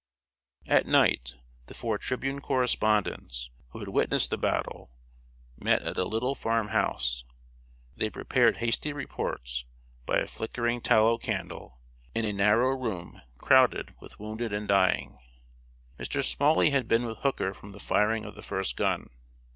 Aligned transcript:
]At 0.65 0.87
night, 0.87 1.35
the 1.67 1.75
four 1.75 1.99
Tribune 1.99 2.41
correspondents, 2.41 3.51
who 3.69 3.77
had 3.81 3.89
witnessed 3.89 4.31
the 4.31 4.37
battle, 4.39 4.89
met 5.59 5.83
at 5.83 5.95
a 5.95 6.05
little 6.05 6.33
farm 6.33 6.69
house. 6.69 7.23
They 7.95 8.09
prepared 8.09 8.57
hasty 8.57 8.93
reports, 8.93 9.63
by 10.07 10.17
a 10.17 10.25
flickering 10.25 10.81
tallow 10.81 11.19
candle, 11.19 11.77
in 12.15 12.25
a 12.25 12.33
narrow 12.33 12.75
room 12.75 13.21
crowded 13.37 13.93
with 13.99 14.19
wounded 14.19 14.51
and 14.53 14.67
dying. 14.67 15.19
Mr. 15.99 16.23
Smalley 16.23 16.71
had 16.71 16.87
been 16.87 17.05
with 17.05 17.19
Hooker 17.19 17.53
from 17.53 17.71
the 17.71 17.79
firing 17.79 18.25
of 18.25 18.33
the 18.33 18.41
first 18.41 18.75
gun. 18.75 19.07